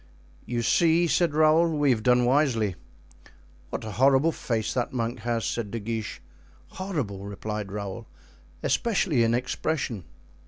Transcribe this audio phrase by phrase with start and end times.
[0.47, 2.73] "You see," said Raoul, "we have done wisely."
[3.69, 6.23] "What a horrible face that monk has," said De Guiche.
[6.69, 8.07] "Horrible!" replied Raoul,
[8.63, 10.03] "especially in expression."